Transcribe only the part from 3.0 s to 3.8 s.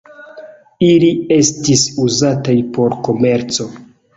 komerco.